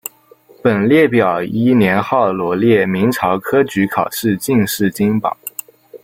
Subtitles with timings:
[0.63, 5.37] 本列表依年号罗列明朝科举考试进士金榜。